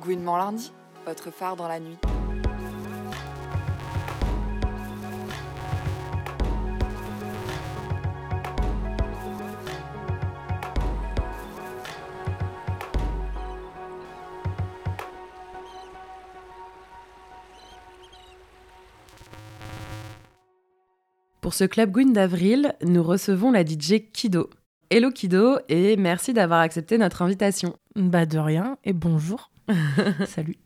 [0.00, 0.72] Gouinement lundi,
[1.06, 1.96] votre phare dans la nuit.
[21.40, 24.50] Pour ce Club Gwyn d'avril, nous recevons la DJ Kido.
[24.90, 27.74] Hello Kido et merci d'avoir accepté notre invitation.
[27.98, 29.50] Bah de rien et bonjour.
[30.28, 30.56] Salut.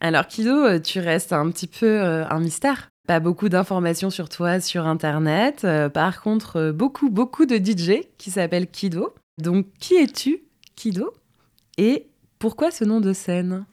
[0.00, 2.90] Alors Kido, euh, tu restes un petit peu euh, un mystère.
[3.08, 5.62] Pas beaucoup d'informations sur toi sur Internet.
[5.64, 9.14] Euh, par contre, beaucoup, beaucoup de DJ qui s'appellent Kido.
[9.38, 10.42] Donc qui es-tu,
[10.74, 11.14] Kido
[11.78, 12.08] Et
[12.38, 13.64] pourquoi ce nom de scène?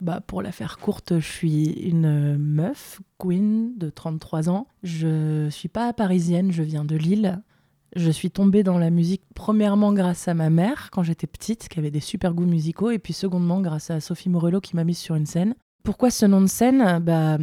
[0.00, 4.66] Bah, pour la faire courte, je suis une meuf, queen de 33 ans.
[4.82, 7.40] Je suis pas parisienne, je viens de Lille.
[7.94, 11.78] Je suis tombée dans la musique premièrement grâce à ma mère quand j'étais petite, qui
[11.78, 14.98] avait des super goûts musicaux, et puis secondement grâce à Sophie Morello qui m'a mise
[14.98, 15.54] sur une scène.
[15.84, 17.00] Pourquoi ce nom de scène?
[17.00, 17.38] Bah,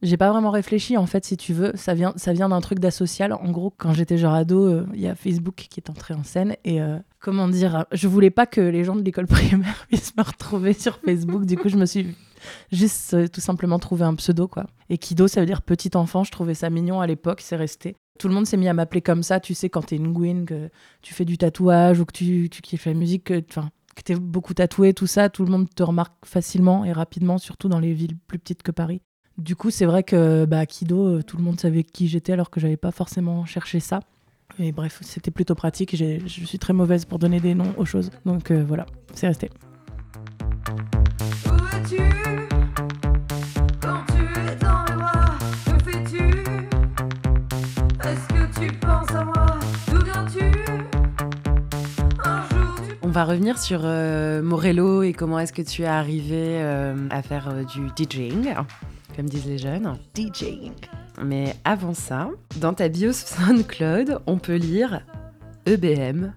[0.00, 1.72] j'ai pas vraiment réfléchi en fait, si tu veux.
[1.74, 3.32] Ça vient, ça vient d'un truc d'asocial.
[3.32, 6.22] En gros, quand j'étais genre ado, euh, il y a Facebook qui est entré en
[6.22, 10.16] scène et euh, comment dire, je voulais pas que les gens de l'école primaire puissent
[10.16, 11.46] me retrouver sur Facebook.
[11.46, 12.14] du coup, je me suis
[12.70, 14.66] juste euh, tout simplement trouvé un pseudo quoi.
[14.88, 16.22] Et Kido, ça veut dire petit enfant.
[16.22, 17.96] Je trouvais ça mignon à l'époque, c'est resté.
[18.18, 19.40] Tout le monde s'est mis à m'appeler comme ça.
[19.40, 20.70] Tu sais, quand t'es une Gwyn, que
[21.02, 24.54] tu fais du tatouage ou que tu, tu kiffes la musique, que, que t'es beaucoup
[24.54, 28.16] tatoué, tout ça, tout le monde te remarque facilement et rapidement, surtout dans les villes
[28.26, 29.00] plus petites que Paris.
[29.38, 32.50] Du coup, c'est vrai que bah, Kido, euh, tout le monde savait qui j'étais alors
[32.50, 34.00] que j'avais pas forcément cherché ça.
[34.58, 35.94] Et bref, c'était plutôt pratique.
[35.94, 38.10] Je suis très mauvaise pour donner des noms aux choses.
[38.24, 39.50] Donc euh, voilà, c'est resté.
[53.08, 56.60] On va revenir sur euh, Morello et comment est-ce que tu es arrivé
[57.08, 58.54] à faire du DJing
[59.16, 59.98] comme disent les jeunes.
[60.14, 60.74] DJing.
[61.24, 62.28] Mais avant ça,
[62.60, 65.00] dans ta bio SoundCloud, on peut lire
[65.64, 66.34] EBM,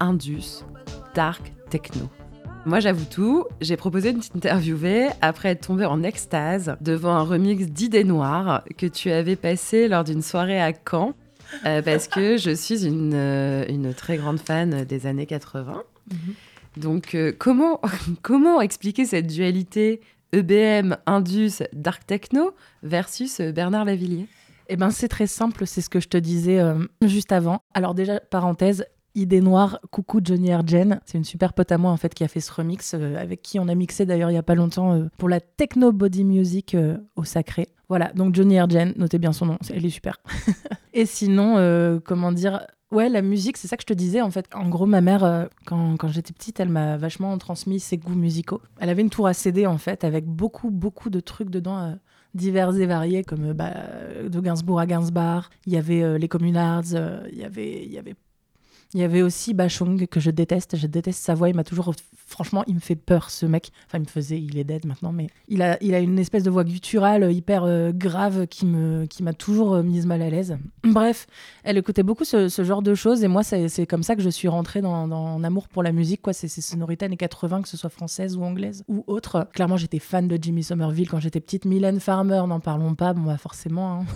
[0.00, 0.64] Indus,
[1.14, 2.08] Dark Techno.
[2.66, 7.68] Moi, j'avoue tout, j'ai proposé de t'interviewer après être tombée en extase devant un remix
[7.68, 11.14] d'Idées Noires que tu avais passé lors d'une soirée à Caen,
[11.64, 15.84] euh, parce que je suis une, euh, une, très grande fan des années 80.
[16.10, 16.34] Mhm.
[16.78, 17.80] Donc, euh, comment,
[18.22, 20.00] comment expliquer cette dualité
[20.32, 24.26] EBM, Indus, Dark Techno versus euh, Bernard Lavillier?
[24.68, 27.62] Eh ben, c'est très simple, c'est ce que je te disais euh, juste avant.
[27.72, 31.00] Alors déjà, parenthèse, Idée Noire, coucou Johnny Argen.
[31.06, 33.58] C'est une super pote à moi en fait qui a fait ce remix, avec qui
[33.58, 36.76] on a mixé d'ailleurs il y a pas longtemps pour la techno body music
[37.16, 37.68] au sacré.
[37.88, 40.20] Voilà, donc Johnny Argen, notez bien son nom, elle est super.
[40.92, 42.60] Et sinon, comment dire,
[42.90, 44.46] Ouais, la musique, c'est ça que je te disais en fait.
[44.54, 48.14] En gros, ma mère, euh, quand, quand j'étais petite, elle m'a vachement transmis ses goûts
[48.14, 48.62] musicaux.
[48.80, 51.78] Elle avait une tour à CD en fait, avec beaucoup, beaucoup de trucs dedans.
[51.78, 51.94] Euh,
[52.34, 53.72] divers et variés comme euh, bah,
[54.22, 56.92] de Gainsbourg à Gainsbar, il y avait les Communards,
[57.32, 58.14] il y avait il y avait
[58.94, 60.76] il y avait aussi Bachung, que je déteste.
[60.76, 61.48] Je déteste sa voix.
[61.50, 61.94] Il m'a toujours.
[62.14, 63.70] Franchement, il me fait peur, ce mec.
[63.86, 64.40] Enfin, il me faisait.
[64.40, 67.64] Il est dead maintenant, mais il a, il a une espèce de voix gutturale hyper
[67.64, 70.56] euh, grave qui m'a qui toujours euh, mise mal à l'aise.
[70.84, 71.26] Bref,
[71.64, 73.24] elle écoutait beaucoup ce, genre de choses.
[73.24, 76.22] Et moi, c'est comme ça que je suis rentrée dans, dans amour pour la musique.
[76.22, 76.32] quoi.
[76.32, 79.48] C'est ces sonorités années 80, que ce soit française ou anglaise ou autre.
[79.52, 81.66] Clairement, j'étais fan de Jimmy Somerville quand j'étais petite.
[81.66, 83.12] Mylène Farmer, n'en parlons pas.
[83.12, 84.00] Bon, bah, forcément.
[84.00, 84.06] Hein.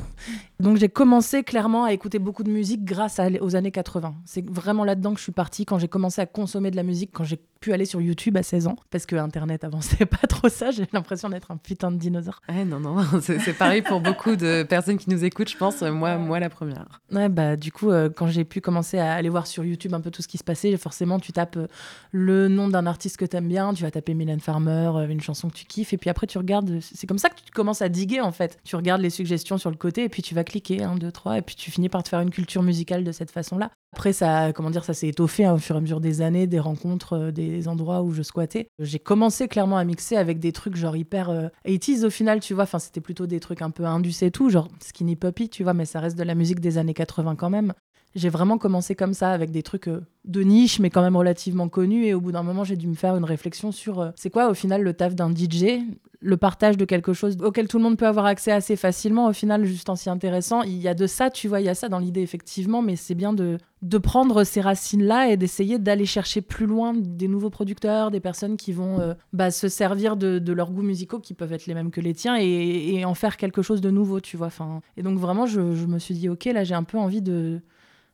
[0.63, 4.15] Donc, j'ai commencé clairement à écouter beaucoup de musique grâce aux années 80.
[4.25, 7.11] C'est vraiment là-dedans que je suis partie quand j'ai commencé à consommer de la musique,
[7.13, 10.51] quand j'ai pu aller sur YouTube à 16 ans, parce que Internet avançait pas trop
[10.51, 12.43] ça, j'ai l'impression d'être un putain de dinosaure.
[12.49, 16.19] Ouais, non, non, c'est pareil pour beaucoup de personnes qui nous écoutent, je pense, moi,
[16.19, 17.01] moi la première.
[17.13, 20.01] Ouais, bah du coup, euh, quand j'ai pu commencer à aller voir sur YouTube un
[20.01, 21.69] peu tout ce qui se passait, forcément, tu tapes euh,
[22.11, 25.21] le nom d'un artiste que tu aimes bien, tu vas taper Mylène Farmer, euh, une
[25.21, 27.81] chanson que tu kiffes, et puis après tu regardes, c'est comme ça que tu commences
[27.81, 28.59] à diguer en fait.
[28.65, 31.39] Tu regardes les suggestions sur le côté, et puis tu vas cliquer, 1, 2, 3,
[31.39, 33.71] et puis tu finis par te faire une culture musicale de cette façon-là.
[33.95, 36.47] Après, ça, comment dire, ça s'est étoffé hein, au fur et à mesure des années,
[36.47, 38.69] des rencontres, euh, des endroits où je squattais.
[38.79, 42.55] J'ai commencé clairement à mixer avec des trucs genre hyper 80s euh, au final, tu
[42.55, 42.65] vois.
[42.65, 45.75] Enfin, c'était plutôt des trucs un peu indus et tout, genre Skinny Puppy, tu vois,
[45.75, 47.73] mais ça reste de la musique des années 80 quand même.
[48.15, 51.69] J'ai vraiment commencé comme ça, avec des trucs euh, de niche, mais quand même relativement
[51.69, 52.07] connus.
[52.07, 54.55] Et au bout d'un moment, j'ai dû me faire une réflexion sur c'est quoi au
[54.55, 55.81] final le taf d'un DJ
[56.23, 59.33] le partage de quelque chose auquel tout le monde peut avoir accès assez facilement, au
[59.33, 60.63] final, juste en s'y intéressant.
[60.63, 62.95] Il y a de ça, tu vois, il y a ça dans l'idée, effectivement, mais
[62.95, 67.51] c'est bien de, de prendre ces racines-là et d'essayer d'aller chercher plus loin des nouveaux
[67.51, 71.53] producteurs, des personnes qui vont euh, bah, se servir de, leurs goûts musicaux qui peuvent
[71.53, 74.47] être les mêmes que les tiens et, en faire quelque chose de nouveau, tu vois.
[74.47, 77.61] Enfin, et donc, vraiment, je, me suis dit, OK, là, j'ai un peu envie de.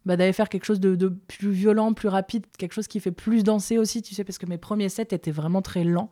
[0.06, 3.10] Bah, d'aller faire quelque chose de, de, plus violent, plus rapide, quelque chose qui fait
[3.10, 6.08] plus danser aussi, tu sais, parce que mes premiers sets étaient vraiment très lents.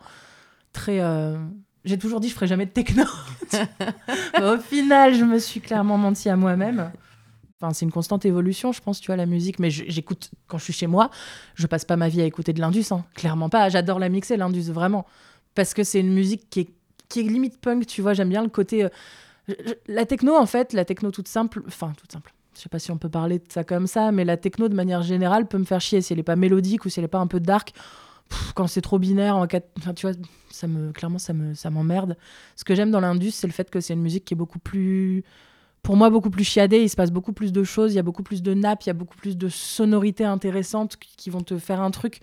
[0.75, 1.01] très.
[1.87, 3.05] J'ai toujours dit je ferai jamais de techno.
[4.43, 6.91] au final, je me suis clairement menti à moi-même.
[7.59, 9.61] Enfin, c'est une constante évolution, je pense, tu vois, la musique.
[9.61, 11.11] Mais j'écoute, quand je suis chez moi,
[11.55, 13.05] je passe pas ma vie à écouter de l'Indus, hein.
[13.15, 13.69] clairement pas.
[13.69, 15.07] J'adore la mixer, l'Indus, vraiment.
[15.55, 16.69] Parce que c'est une musique qui est,
[17.09, 18.15] qui limite punk, tu vois.
[18.15, 18.85] J'aime bien le côté.
[18.85, 18.89] Euh,
[19.87, 22.35] la techno, en fait, la techno toute simple, enfin, toute simple.
[22.57, 24.75] Je sais pas si on peut parler de ça comme ça, mais la techno, de
[24.75, 27.09] manière générale, peut me faire chier si elle est pas mélodique ou si elle est
[27.09, 27.73] pas un peu dark.
[28.55, 30.17] Quand c'est trop binaire, enfin, tu vois,
[30.51, 32.17] ça me, clairement, ça me, ça m'emmerde.
[32.57, 34.59] Ce que j'aime dans l'Indus, c'est le fait que c'est une musique qui est beaucoup
[34.59, 35.25] plus
[35.83, 38.03] pour moi beaucoup plus chiadé, il se passe beaucoup plus de choses, il y a
[38.03, 41.59] beaucoup plus de nappes, il y a beaucoup plus de sonorités intéressantes qui vont te
[41.59, 42.21] faire un truc.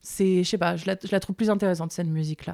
[0.00, 2.46] C'est, je sais pas, je la, je la trouve plus intéressante cette musique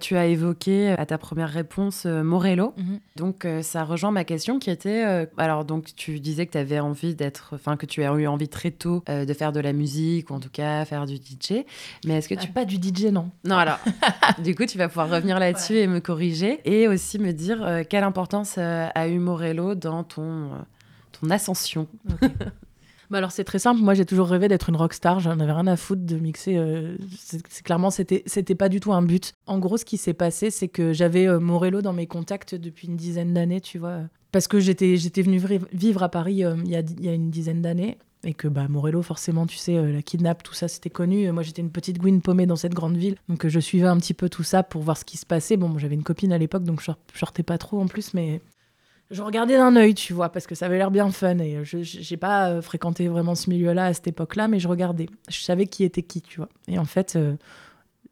[0.00, 2.74] Tu as évoqué euh, à ta première réponse euh, Morello.
[2.76, 3.00] Mhm.
[3.16, 6.80] Donc euh, ça rejoint ma question qui était alors donc tu disais que tu avais
[6.80, 10.30] envie d'être enfin que tu as eu envie très tôt de faire de la musique
[10.30, 11.64] ou en tout cas faire du DJ.
[12.04, 13.78] Mais est-ce que tu pas du DJ non Non alors
[14.42, 18.04] du coup tu vas pouvoir revenir là-dessus et me corriger et aussi me dire quelle
[18.04, 20.50] importance a eu Morello dans ton
[21.12, 21.88] ton ascension.
[23.10, 25.66] Bah alors c'est très simple, moi j'ai toujours rêvé d'être une rockstar, j'en avais rien
[25.66, 29.32] à foutre de mixer, euh, c'est clairement c'était pas du tout un but.
[29.46, 32.88] En gros ce qui s'est passé c'est que j'avais euh, Morello dans mes contacts depuis
[32.88, 34.00] une dizaine d'années, tu vois,
[34.32, 35.40] parce que j'étais j'étais venue
[35.72, 37.98] vivre à Paris euh, il y, a, y, a, une dizaine d'années.
[38.24, 41.30] Et que bah Morello forcément tu sais la kidnap tout ça c'était connu.
[41.30, 43.14] Moi j'étais une petite Gwyn paumée dans cette grande ville.
[43.28, 45.56] Donc je suivais un petit peu tout ça pour voir ce qui se passait.
[45.56, 48.14] Bon j'avais une copine à l'époque donc je sortais pas trop en plus.
[48.14, 48.40] Mais
[49.10, 51.38] je regardais d'un œil, tu vois, parce que ça avait l'air bien fun.
[51.38, 55.06] Et je n'ai pas euh, fréquenté vraiment ce milieu-là à cette époque-là, mais je regardais.
[55.28, 56.48] Je savais qui était qui, tu vois.
[56.66, 57.36] Et en fait, euh,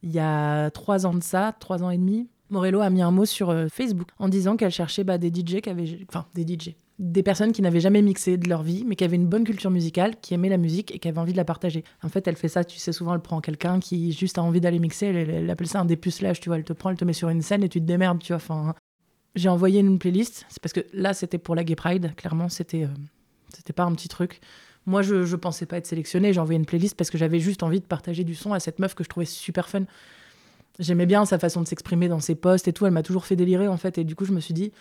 [0.03, 3.11] il y a trois ans de ça, trois ans et demi, Morello a mis un
[3.11, 5.99] mot sur euh, Facebook en disant qu'elle cherchait bah, des DJ qui avaient.
[6.09, 6.77] Enfin, des DJ.
[7.01, 9.73] Des personnes qui n'avaient jamais mixé de leur vie, mais qui avaient une bonne culture
[9.73, 11.83] musicale, qui aimaient la musique et qui avaient envie de la partager.
[12.05, 14.61] En fait, elle fait ça, tu sais, souvent, elle prend quelqu'un qui juste a envie
[14.61, 16.57] d'aller mixer, elle, appelle ça un dépucelage, tu vois.
[16.57, 18.37] Elle te prend, elle te met sur une scène et tu te démerdes, tu vois.
[18.37, 18.77] Enfin,
[19.35, 20.47] j'ai envoyé une playlist.
[20.49, 22.15] C'est parce que là, c'était pour la Gay Pride.
[22.17, 22.89] Clairement, c'était euh,
[23.55, 24.41] c'était pas un petit truc.
[24.87, 26.33] Moi, je, je pensais pas être sélectionnée.
[26.33, 28.79] J'ai envoyé une playlist parce que j'avais juste envie de partager du son à cette
[28.79, 29.85] meuf que je trouvais super fun.
[30.79, 32.85] J'aimais bien sa façon de s'exprimer dans ses posts et tout.
[32.85, 33.97] Elle m'a toujours fait délirer, en fait.
[33.99, 34.73] Et du coup, je me suis dit,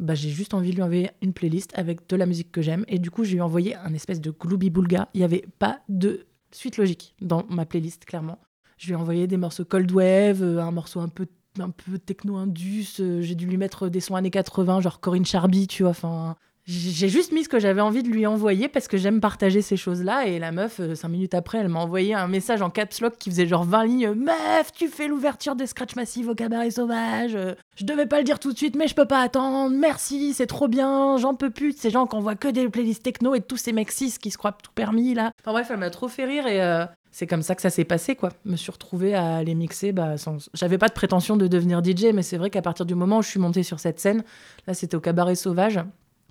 [0.00, 2.84] bah, j'ai juste envie de lui envoyer une playlist avec de la musique que j'aime.
[2.88, 5.08] Et du coup, j'ai lui envoyé un espèce de Glooby Boulga.
[5.14, 8.38] Il n'y avait pas de suite logique dans ma playlist, clairement.
[8.78, 11.26] Je lui ai envoyé des morceaux Cold Wave, euh, un morceau un peu
[11.62, 13.00] un peu techno-indus.
[13.00, 15.90] Euh, j'ai dû lui mettre des sons années 80, genre Corinne Charby, tu vois.
[15.90, 16.36] Enfin,
[16.66, 19.76] j'ai juste mis ce que j'avais envie de lui envoyer parce que j'aime partager ces
[19.76, 20.26] choses-là.
[20.26, 23.16] Et la meuf, euh, cinq minutes après, elle m'a envoyé un message en caps lock
[23.18, 24.10] qui faisait genre 20 lignes.
[24.14, 27.38] Meuf, tu fais l'ouverture des Scratch Massive au cabaret sauvage.
[27.76, 29.70] Je devais pas le dire tout de suite, mais je peux pas attendre.
[29.70, 31.16] Merci, c'est trop bien.
[31.18, 33.72] J'en peux plus de ces gens qui envoient que des playlists techno et tous ces
[33.72, 35.30] mecs cis qui se croient tout permis là.
[35.42, 36.84] Enfin bref, elle m'a trop fait rire et euh,
[37.16, 38.28] c'est comme ça que ça s'est passé, quoi.
[38.44, 39.90] Me suis retrouvée à les mixer.
[39.92, 40.50] Bah, sans...
[40.52, 43.22] J'avais pas de prétention de devenir DJ, mais c'est vrai qu'à partir du moment où
[43.22, 44.22] je suis montée sur cette scène,
[44.66, 45.80] là, c'était au Cabaret Sauvage,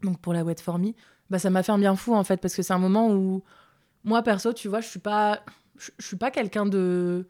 [0.04, 0.92] donc pour la Wet For Me,
[1.32, 3.42] bah, ça m'a fait un bien fou, en fait, parce que c'est un moment où,
[4.04, 5.42] moi, perso, tu vois, je suis pas,
[5.76, 7.28] je, suis pas quelqu'un de.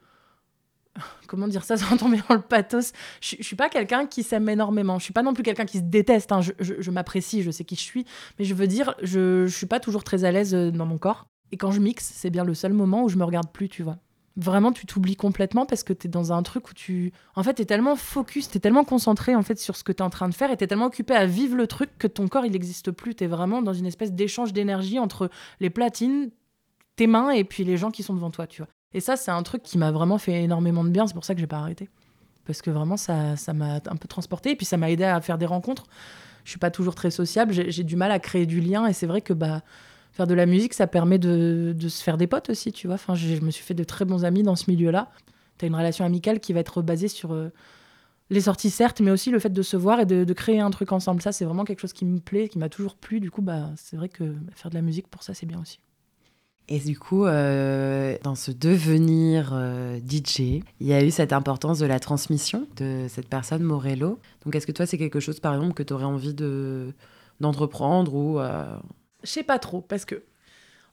[1.26, 2.92] Comment dire ça sans tomber dans le pathos
[3.22, 4.98] je, je suis pas quelqu'un qui s'aime énormément.
[4.98, 6.30] Je suis pas non plus quelqu'un qui se déteste.
[6.30, 6.42] Hein.
[6.42, 8.04] Je, je m'apprécie, je sais qui je suis.
[8.38, 10.98] Mais je veux dire, je, je suis pas toujours très à l'aise euh, dans mon
[10.98, 11.26] corps.
[11.52, 13.82] Et quand je mixe, c'est bien le seul moment où je me regarde plus, tu
[13.82, 13.98] vois.
[14.36, 17.12] Vraiment, tu t'oublies complètement parce que tu es dans un truc où tu.
[17.36, 19.92] En fait, tu es tellement focus, tu es tellement concentré en fait sur ce que
[19.92, 21.90] tu es en train de faire et tu es tellement occupé à vivre le truc
[21.98, 23.14] que ton corps, il n'existe plus.
[23.14, 26.30] Tu es vraiment dans une espèce d'échange d'énergie entre les platines,
[26.96, 28.68] tes mains et puis les gens qui sont devant toi, tu vois.
[28.92, 31.06] Et ça, c'est un truc qui m'a vraiment fait énormément de bien.
[31.06, 31.88] C'est pour ça que j'ai pas arrêté.
[32.44, 35.18] Parce que vraiment, ça ça m'a un peu transporté et puis ça m'a aidé à
[35.22, 35.84] faire des rencontres.
[36.44, 39.06] Je suis pas toujours très sociable, j'ai du mal à créer du lien et c'est
[39.06, 39.62] vrai que bah
[40.16, 42.94] faire de la musique, ça permet de, se faire des potes aussi, tu vois.
[42.94, 45.10] Enfin, je, me suis fait de très bons amis dans ce milieu-là.
[45.58, 47.50] Tu as une relation amicale qui va être basée sur euh,
[48.30, 50.92] les sorties, certes, mais aussi le fait de se voir et de, créer un truc
[50.92, 51.20] ensemble.
[51.20, 53.20] Ça, c'est vraiment quelque chose qui me plaît, qui m'a toujours plu.
[53.20, 55.80] Du coup, bah, c'est vrai que faire de la musique, pour ça, c'est bien aussi.
[56.68, 60.40] Et du coup, euh, dans ce devenir euh, DJ,
[60.80, 64.18] il y a eu cette importance de la transmission de cette personne, Morello.
[64.44, 66.94] Donc, est-ce que toi, c'est quelque chose, par exemple, que tu aurais envie de
[67.38, 68.40] d'entreprendre ou
[69.26, 70.22] je sais pas trop, parce que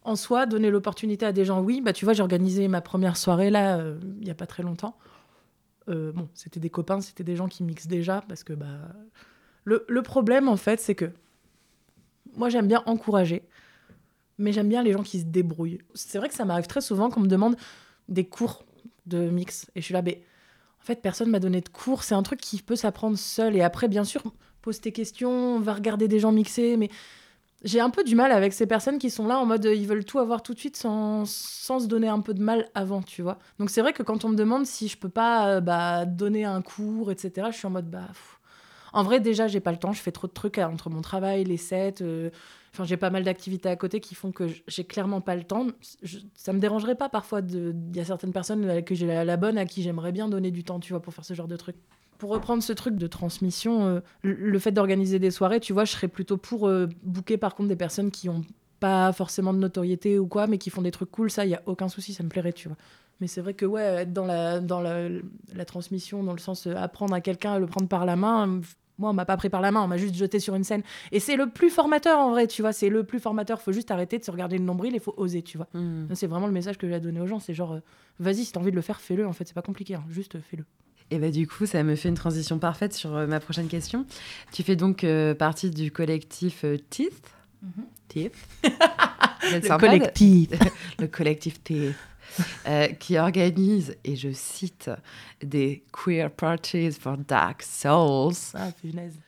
[0.04, 1.80] en soi, donner l'opportunité à des gens, oui.
[1.80, 4.64] Bah, tu vois, j'ai organisé ma première soirée là, euh, il y a pas très
[4.64, 4.98] longtemps.
[5.90, 8.80] Euh, bon, c'était des copains, c'était des gens qui mixent déjà, parce que bah,
[9.64, 11.10] le, le problème, en fait, c'est que
[12.36, 13.44] moi, j'aime bien encourager,
[14.38, 15.80] mais j'aime bien les gens qui se débrouillent.
[15.94, 17.56] C'est vrai que ça m'arrive très souvent qu'on me demande
[18.10, 18.66] des cours
[19.06, 20.24] de mix, et je suis là, mais
[20.82, 22.04] en fait, personne m'a donné de cours.
[22.04, 24.22] C'est un truc qui peut s'apprendre seul, et après, bien sûr,
[24.62, 26.90] pose tes questions, va regarder des gens mixer, mais
[27.64, 30.06] j'ai un peu du mal avec ces personnes qui sont là en mode ils veulent
[30.06, 33.22] tout avoir tout de suite sans, sans se donner un peu de mal avant, tu
[33.22, 33.40] vois.
[33.60, 36.44] Donc c'est vrai que quand on me demande si je peux pas euh, bah, donner
[36.46, 38.10] un cours, etc., je suis en mode bah.
[38.96, 41.46] En vrai, déjà, j'ai pas le temps, je fais trop de trucs entre mon travail,
[41.46, 41.96] les sets.
[42.02, 42.30] Euh,
[42.74, 45.66] enfin, j'ai pas mal d'activités à côté qui font que j'ai clairement pas le temps.
[46.36, 47.40] ça me dérangerait pas parfois.
[47.40, 50.52] Il y a certaines personnes que j'ai la, la bonne à qui j'aimerais bien donner
[50.52, 51.78] du temps, tu vois, pour faire ce genre de trucs
[52.18, 55.92] pour reprendre ce truc de transmission, euh, le fait d'organiser des soirées, tu vois, je
[55.92, 58.44] serais plutôt pour euh, booker par contre des personnes qui ont
[58.80, 61.56] pas forcément de notoriété ou quoi, mais qui font des trucs cool, ça, il y
[61.56, 62.78] a aucun souci, ça me plairait, tu vois.
[63.22, 65.08] Mais c'est vrai que ouais, être dans la, dans la,
[65.56, 68.60] la transmission, dans le sens euh, apprendre à quelqu'un à le prendre par la main,
[69.00, 70.84] moi, on m'a pas pris par la main, on m'a juste jeté sur une scène.
[71.12, 72.74] Et c'est le plus formateur en vrai, tu vois.
[72.74, 73.62] C'est le plus formateur.
[73.62, 75.68] Faut juste arrêter de se regarder le nombril, il faut oser, tu vois.
[75.74, 76.06] Hmm.
[76.14, 77.40] C'est vraiment le message que j'ai à donner aux gens.
[77.40, 77.80] C'est genre,
[78.20, 79.26] vas-y, si t'as envie de le faire, fais-le.
[79.26, 80.04] En fait, c'est pas compliqué, hein.
[80.10, 80.66] juste fais-le.
[81.12, 84.06] Et bah du coup, ça me fait une transition parfaite sur euh, ma prochaine question.
[84.52, 87.32] Tu fais donc euh, partie du collectif euh, Teeth?
[87.62, 87.86] Mhm.
[88.08, 88.36] Teeth.
[88.64, 90.50] le collectif.
[91.00, 91.96] le collectif Teeth.
[93.00, 94.90] qui organise, et je cite,
[95.44, 98.34] des queer parties for dark souls.
[98.56, 99.20] Ah, punaise.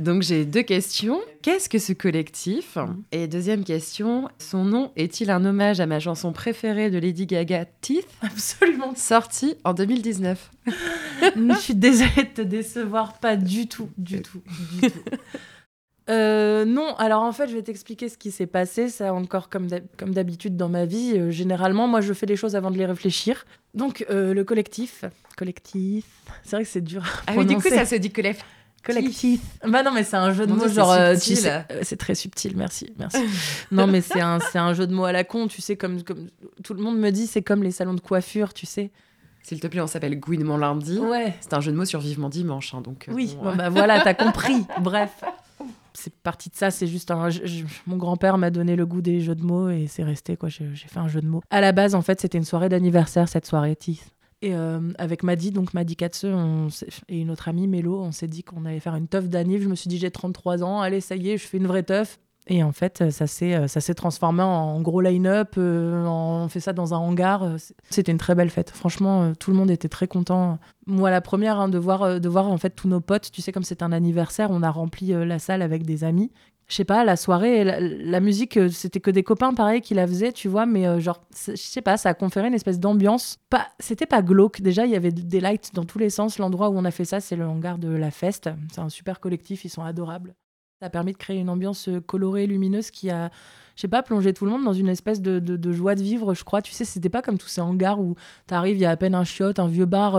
[0.00, 1.20] Donc j'ai deux questions.
[1.42, 3.02] Qu'est-ce que ce collectif mhm.
[3.12, 7.66] Et deuxième question, son nom est-il un hommage à ma chanson préférée de Lady Gaga,
[7.80, 8.94] Teeth Absolument.
[8.96, 10.50] Sortie en 2019.
[11.36, 14.42] Je suis désolée de te décevoir, pas du tout, du tout,
[14.80, 15.00] du tout.
[16.08, 18.88] Euh, non, alors en fait, je vais t'expliquer ce qui s'est passé.
[18.88, 22.72] Ça, encore comme d'habitude dans ma vie, euh, généralement, moi, je fais les choses avant
[22.72, 23.44] de les réfléchir.
[23.74, 25.04] Donc, euh, le collectif,
[25.36, 26.06] collectif,
[26.42, 27.02] c'est vrai que c'est dur.
[27.28, 28.44] À ah oui, du coup, ça se dit collectif.
[28.82, 29.40] Collectif.
[29.66, 30.92] Bah non, mais c'est un jeu de mots genre.
[30.92, 33.18] Euh, c'est très subtil, merci, merci.
[33.70, 36.02] non, mais c'est un, c'est un jeu de mots à la con, tu sais, comme,
[36.02, 36.28] comme
[36.64, 38.90] tout le monde me dit, c'est comme les salons de coiffure, tu sais.
[39.42, 40.98] S'il te plaît, on s'appelle Gouinement lundi.
[40.98, 41.34] Ouais.
[41.40, 43.08] C'est un jeu de mots sur Vivement dimanche, hein, donc.
[43.08, 44.64] Euh, oui, bon, bah voilà, t'as compris.
[44.80, 45.24] Bref.
[45.92, 47.28] C'est parti de ça, c'est juste un.
[47.86, 50.48] mon grand-père m'a donné le goût des jeux de mots et c'est resté, quoi.
[50.48, 51.42] J'ai fait un jeu de mots.
[51.50, 54.10] À la base, en fait, c'était une soirée d'anniversaire, cette soirée Teeth.
[54.42, 56.24] Et euh, avec Madi, donc Madi Katse
[57.08, 59.62] et une autre amie, Mélo, on s'est dit qu'on allait faire une teuf d'anniv.
[59.62, 61.82] Je me suis dit, j'ai 33 ans, allez, ça y est, je fais une vraie
[61.82, 62.18] teuf.
[62.46, 65.54] Et en fait, ça s'est, euh, ça s'est transformé en gros line-up.
[65.58, 67.46] Euh, on fait ça dans un hangar.
[67.90, 68.70] C'était une très belle fête.
[68.70, 70.58] Franchement, tout le monde était très content.
[70.86, 73.30] Moi, la première, hein, de, voir, de voir en fait tous nos potes.
[73.30, 76.32] Tu sais, comme c'est un anniversaire, on a rempli la salle avec des amis
[76.70, 80.06] je sais pas, la soirée, la, musique, euh, c'était que des copains pareil qui la
[80.06, 83.38] faisaient, tu vois, mais euh, genre, je sais pas, ça a conféré une espèce d'ambiance.
[83.50, 84.60] Pas, c'était pas glauque.
[84.60, 86.38] Déjà, il y avait des lights dans tous les sens.
[86.38, 88.50] L'endroit où on a fait ça, c'est le hangar de la Feste.
[88.72, 90.36] C'est un super collectif, ils sont adorables.
[90.78, 93.30] Ça a permis de créer une ambiance euh, colorée, lumineuse qui a,
[93.74, 96.34] je sais pas, plongé tout le monde dans une espèce de, de, joie de vivre,
[96.34, 96.62] je crois.
[96.62, 98.14] Tu sais, c'était pas comme tous ces hangars où
[98.46, 100.14] t'arrives, il y a à peine un chiotte, un vieux bar,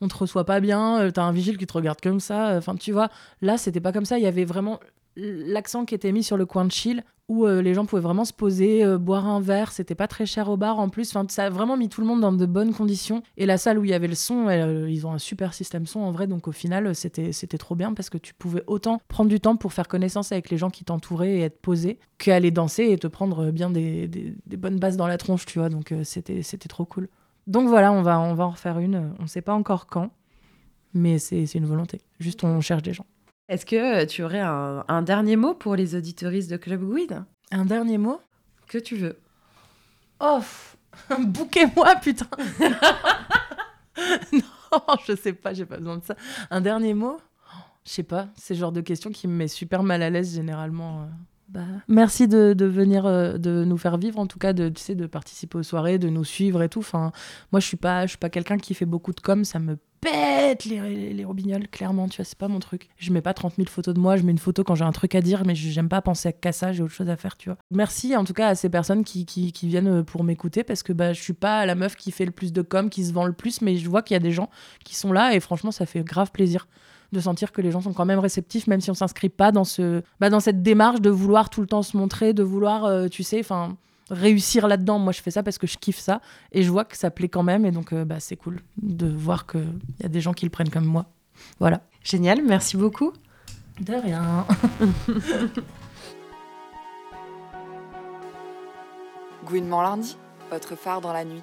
[0.00, 2.56] on te reçoit pas bien, t'as un vigile qui te regarde comme ça.
[2.56, 3.10] Enfin, tu vois,
[3.42, 4.18] là, c'était pas comme ça.
[4.18, 4.80] Il y avait vraiment
[5.16, 8.24] l'accent qui était mis sur le coin de chill où euh, les gens pouvaient vraiment
[8.26, 11.08] se poser, euh, boire un verre, c'était pas très cher au bar en plus.
[11.10, 13.22] Enfin, ça a vraiment mis tout le monde dans de bonnes conditions.
[13.38, 15.86] Et la salle où il y avait le son, euh, ils ont un super système
[15.86, 19.00] son en vrai, donc au final, c'était c'était trop bien parce que tu pouvais autant
[19.08, 22.50] prendre du temps pour faire connaissance avec les gens qui t'entouraient et être posé qu'aller
[22.50, 25.70] danser et te prendre bien des, des, bonnes bases dans la tronche, tu vois.
[25.70, 27.08] Donc c'était c'était trop cool.
[27.46, 29.14] Donc voilà, on va on va en refaire une.
[29.18, 30.10] On sait pas encore quand,
[30.92, 32.02] mais c'est une volonté.
[32.20, 33.06] Juste on cherche des gens.
[33.48, 37.66] Est-ce que euh, tu aurais un, dernier mot pour les auditoristes de Club Guide Un
[37.66, 38.20] dernier mot?
[38.68, 39.18] Que tu veux.
[40.20, 40.40] Oh
[41.18, 42.26] Bouquez-moi, putain
[44.32, 44.40] Non,
[45.06, 46.16] je sais pas, j'ai pas besoin de ça.
[46.50, 47.18] Un dernier mot?
[47.84, 50.34] Je sais pas, c'est le genre de question qui me met super mal à l'aise
[50.34, 51.02] généralement.
[51.02, 51.06] Euh.
[51.50, 54.94] Bah, merci de, venir, euh, de nous faire vivre, en tout cas, de, tu sais,
[54.94, 56.78] de participer aux soirées, de nous suivre et tout.
[56.78, 57.12] Enfin,
[57.52, 59.76] moi, je suis pas, je suis pas quelqu'un qui fait beaucoup de com, ça me
[60.04, 62.88] pète les, les, clairement, tu vois, c'est pas mon truc.
[62.96, 64.92] Je mets pas 30 000 photos de moi, je mets une photo quand j'ai un
[64.92, 67.48] truc à dire, mais j'aime pas penser qu'à ça, j'ai autre chose à faire, tu
[67.48, 67.58] vois.
[67.70, 70.82] Merci en tout cas à ces personnes qui, qui, qui viennent euh, pour m'écouter, parce
[70.82, 73.12] que bah, je suis pas la meuf qui fait le plus de com, qui se
[73.12, 74.50] vend le plus, mais je vois qu'il y a des gens
[74.84, 76.68] qui sont là, et franchement, ça fait grave plaisir
[77.12, 79.64] de sentir que les gens sont quand même réceptifs, même si on s'inscrit pas dans,
[79.64, 83.08] ce, bah, dans cette démarche de vouloir tout le temps se montrer, de vouloir, euh,
[83.08, 83.76] tu sais, enfin
[84.10, 84.98] réussir là-dedans.
[84.98, 86.20] Moi, je fais ça parce que je kiffe ça
[86.52, 87.64] et je vois que ça plaît quand même.
[87.64, 90.50] Et donc, euh, bah, c'est cool de voir qu'il y a des gens qui le
[90.50, 91.06] prennent comme moi.
[91.58, 91.80] Voilà.
[92.02, 93.12] Génial, merci beaucoup.
[93.80, 94.46] De rien.
[99.44, 100.16] Gouinement lundi,
[100.50, 101.42] votre phare dans la nuit.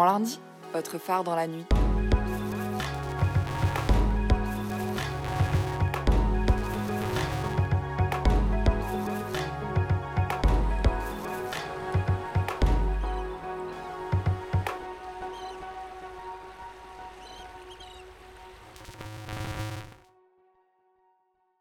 [0.00, 0.40] Lundi,
[0.72, 1.66] votre phare dans la nuit.